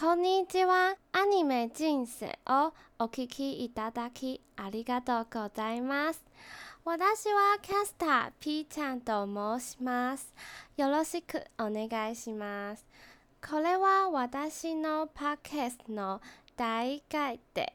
[0.00, 0.94] こんにちは。
[1.10, 6.22] アニメ人生をお聞きいただきありがとうございます。
[6.84, 10.32] 私はキャスター P ちゃんと申します。
[10.76, 12.86] よろしくお願いします。
[13.44, 16.20] これは私のパーケストの
[16.56, 17.72] 第1回で、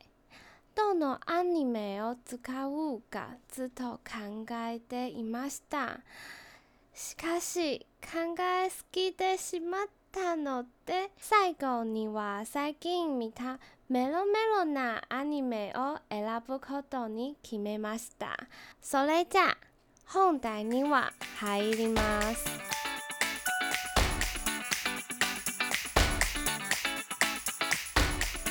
[0.76, 6.00] どのアニメを使うかずっと考えていました。
[6.94, 13.60] しかし、考えすぎてしまったので、最後には最近見た
[13.90, 18.38] メロメロなアニメを選ぶことに決めました。
[18.80, 19.58] それじゃあ、
[20.06, 22.46] 本題には入ります。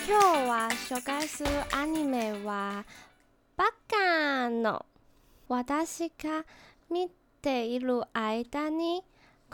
[0.09, 2.84] 今日は紹介するアニメは、
[3.56, 4.84] バカの
[5.48, 6.45] 私が
[6.90, 7.09] 見
[7.40, 9.04] ている間に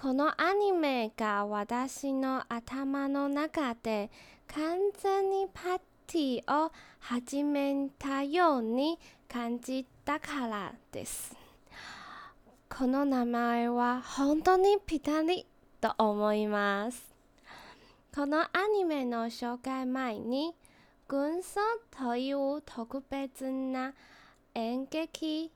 [0.00, 4.12] このアニメが私の頭の中で
[4.46, 6.70] 完全にパーティーを
[7.00, 8.96] 始めたように
[9.28, 11.34] 感じたからです。
[12.68, 15.44] この名前は本当にぴったり
[15.80, 17.02] と思います。
[18.14, 20.54] このアニメの紹介前に、
[21.08, 21.58] 軍曹
[21.90, 23.94] という特別な
[24.54, 25.50] 演劇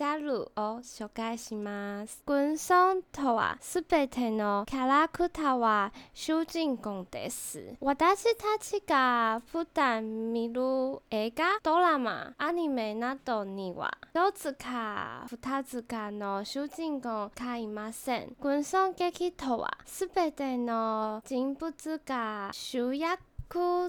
[0.00, 2.22] ジャンルを紹介します。
[2.24, 7.74] 軍曹とはすべてのキャラクターは主人公です。
[7.82, 10.62] 私たちが普段見る
[11.10, 18.34] 映画、ドラマ、アニメなどには、一つか二つかの主人公がいません。
[18.40, 23.20] 軍曹劇とは、すべての人物が主役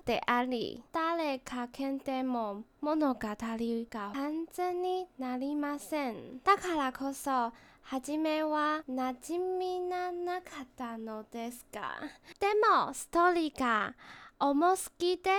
[0.06, 6.40] であり、誰か見ても物語が完全になりません。
[6.44, 7.52] だからこそ、
[7.84, 11.94] 初めは馴染みななかったのですが、
[12.40, 13.94] でもストーリーが
[14.40, 15.30] 重すぎて、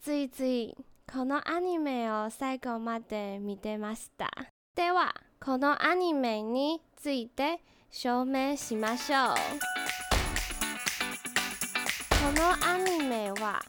[0.00, 0.76] ついつい
[1.10, 4.28] このアニメを最後まで見てました。
[4.74, 7.60] では、このアニメについて
[7.90, 9.78] 証明しましょう。
[12.20, 13.62] このアニメは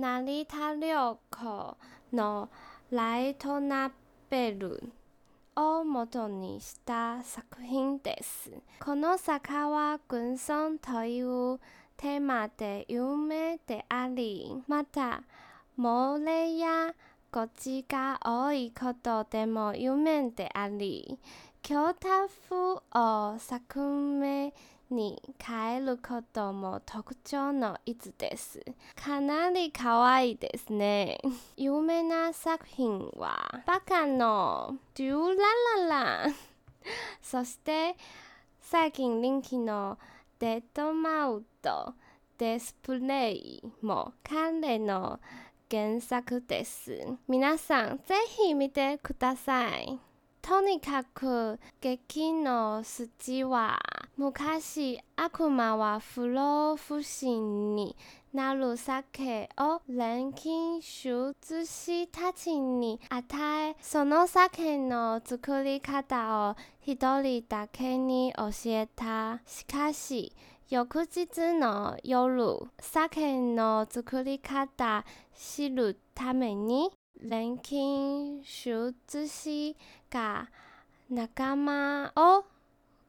[0.00, 1.76] 成田涼子
[2.12, 2.48] の
[2.92, 3.90] ライトナ
[4.30, 4.80] ベル
[5.56, 8.52] を元にした作品です。
[8.78, 11.58] この作家は軍曹という
[11.96, 15.24] テーマで有名であり、また
[15.76, 16.94] 漏れや
[17.32, 21.18] ゴチが多いことでも有名であり、
[21.60, 22.08] 京都
[22.48, 24.54] 風を作名
[24.90, 28.60] に変えることも特徴の一つです。
[28.94, 31.18] かなり可愛いですね。
[31.56, 36.26] 有名な作品は、バカのデュラララ。
[37.22, 37.96] そして、
[38.60, 39.98] 最近人気の
[40.38, 41.94] デッドマウト、
[42.38, 45.18] デスプレイも彼の
[45.70, 47.04] 原作です。
[47.26, 50.07] 皆さん、ぜひ見てください。
[50.48, 53.78] とにかく劇の筋は
[54.16, 57.94] 昔悪魔は不老不死に
[58.32, 63.26] なる酒を錬金術師たちに与
[63.72, 70.32] えその酒の作り方を一人だけに教えたしかし
[70.70, 75.04] 翌日の夜酒の作り方
[75.36, 76.90] 知るために
[77.20, 78.94] 錬金術
[79.26, 79.76] 師
[80.10, 80.48] が
[81.10, 82.44] 仲間を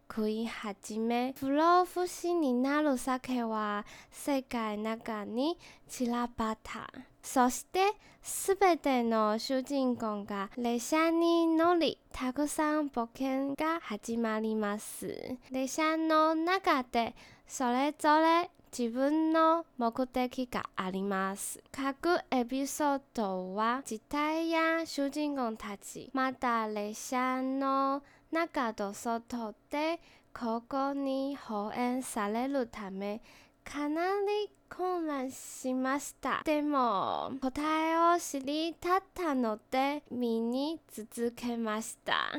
[0.10, 6.90] 食い始め不老不死になる酒は世界の中に散らばった。
[7.22, 7.82] そして
[8.24, 15.38] すべての主人公が列車に乗りたくさん冒険が始まります。
[15.52, 17.16] 列車の中で
[17.48, 21.60] それぞれ自分の目的があります。
[21.72, 30.00] 各エピソードは時代や主人公たち、また列車の中と外で
[30.34, 33.22] 交互に放映されるため、
[33.64, 36.42] かなり混乱しました。
[36.46, 42.32] でも、答えを知りたったので、見に続けました。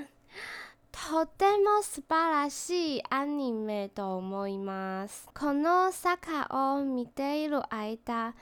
[0.92, 5.28] とても素晴らしいアニメと思います。
[5.34, 6.46] この坂
[6.76, 8.34] を見ている間、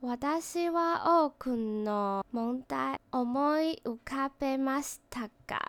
[0.00, 5.60] 私は多くの問題思い浮かべましたが、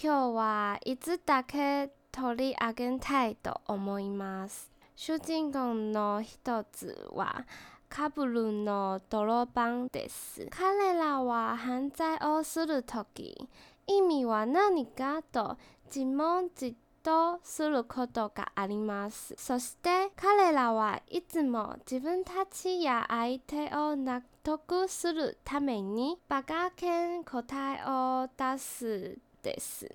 [0.00, 4.70] 今日はいつだけ取り上げたいと思います？
[4.94, 7.44] 主人公の一つは、
[7.88, 10.46] カブルの泥棒です。
[10.50, 13.48] 彼らは犯罪をするとき、
[13.86, 15.56] 意味は何かと
[15.86, 16.74] 自問自
[17.06, 19.34] とすることがあります。
[19.38, 29.88] そして彼らはいつも自分たちや相手を納得するためにバカ犬答えを出すです。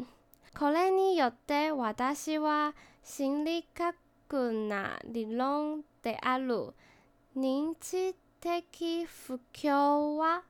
[0.57, 2.73] これによって私は
[3.03, 6.73] 心理学な理論である
[7.35, 10.43] 認知的不協和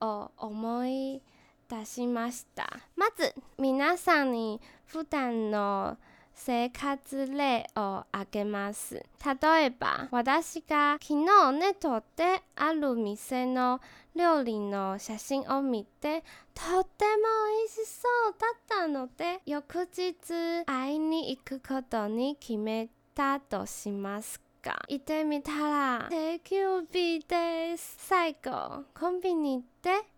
[0.00, 1.20] を思い
[1.68, 2.68] 出しました。
[2.96, 5.96] まず皆さんに普段の
[6.36, 8.94] 生活例を挙げます。
[8.94, 13.80] 例えば、私が昨日ネットである店の
[14.14, 16.22] 料理の写真を見て、
[16.54, 17.22] とっても
[17.58, 24.78] 美味しそうだったので、翌日会いに行くことに決めたとしますか。
[24.88, 27.96] 行ってみたら、定休日です。
[27.98, 30.15] 最後、コンビニ行って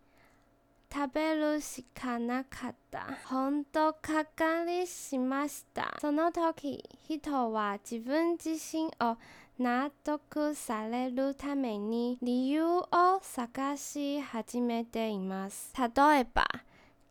[0.91, 3.07] 食べるしかなかった。
[3.25, 5.95] ほんとかかりしました。
[6.01, 9.17] その時、人は自分自身を
[9.59, 12.87] 納得されるために理由を
[13.21, 15.73] 探し始めています。
[15.77, 16.47] 例えば、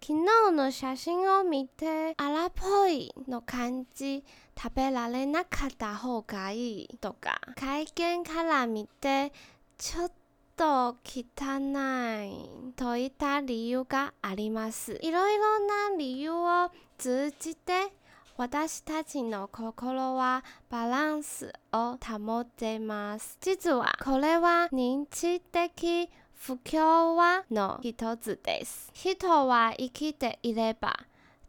[0.00, 4.24] 昨日の写真を見て荒っぽいの感じ
[4.56, 9.32] 食べられなかった方がいいとか会見から見て
[9.76, 10.12] ちょっ
[10.58, 14.98] と汚いといった理由があります。
[15.00, 17.92] いろいろな理由を通じて
[18.36, 23.38] 私たちの心はバランスを保っています。
[23.40, 28.90] 実はこれは認知的不協和の一つです。
[28.92, 30.98] 人は生きていれば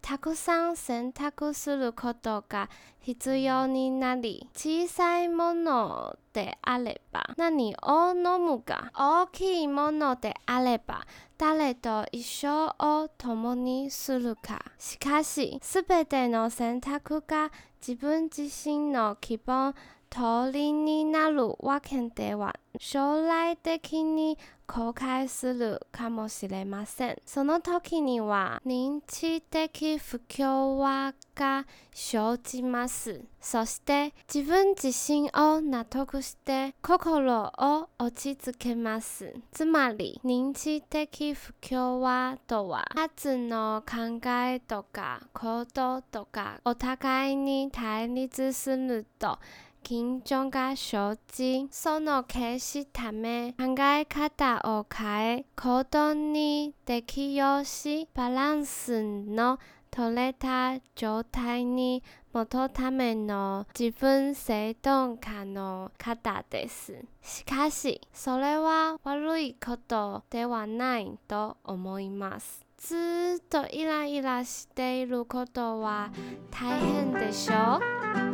[0.01, 2.69] たくさん選択することが
[2.99, 11.05] 必要になり、小さいものであれば何を飲むか、大きいものであれば
[11.37, 14.63] 誰と一生を共にするか。
[14.77, 19.73] しかし、すべての選択が自分自身の希望
[20.09, 27.17] 通りになるわけでは将来的に後悔するかもしれません。
[27.25, 33.23] その時には認知的不協和が生じます。
[33.41, 39.33] そして自分自身を納得して心を落ち着けます。
[39.51, 49.39] つまり認知的不協和とは初の考えとか行動とかお互いに対立すると
[49.83, 59.59] 緊張が生じ、その消すため考え方を変え、行動に適用し、バランスの
[59.91, 66.93] 取れた状態に戻るための自分制動可の方です。
[67.23, 72.63] しかし、それは悪いことではないと思います。
[72.77, 76.11] ずっとイライラしていることは
[76.49, 77.79] 大変でしょ
[78.25, 78.28] う？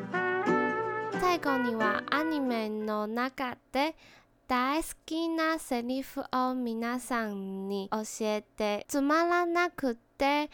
[1.20, 3.96] 最後にはアニメの中で
[4.48, 10.50] 大好きなセリフを皆さんに教えてつまらなくて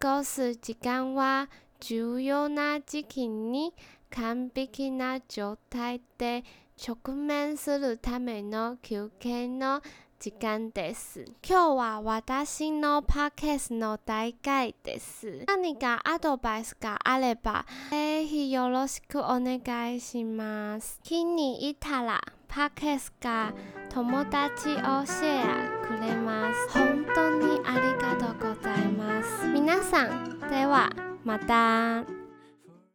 [0.00, 1.48] 過ごす時間は
[1.80, 3.72] 重要な時期に
[4.10, 6.44] 完璧な状態で
[6.76, 9.80] 直面するための休憩の
[10.20, 11.24] 時間です。
[11.42, 15.46] 今日は私のパーケースの大会です。
[15.46, 21.00] 何かアドバイスがあれば、ぜひよろしくお願いします。
[21.02, 23.54] 気に入ったら、パーケースが
[23.88, 26.78] 友達をシェアくれます。
[26.78, 29.46] 本当にありがとうございます。
[29.46, 30.90] 皆さん、では、
[31.24, 32.19] また。